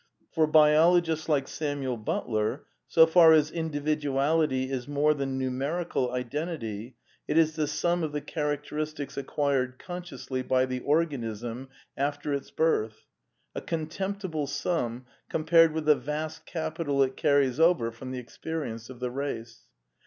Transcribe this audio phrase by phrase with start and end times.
[0.31, 6.95] For biologists like Samuel Butler, so far as individuality is more than numerical identity,
[7.27, 12.49] it is the sum of the char acteristics acquired consciously by the organism after its
[12.49, 13.05] birth,—
[13.53, 18.17] a contemptible sum compared with the vast capi .^^ tal it carries over from the
[18.17, 19.67] experience of the race.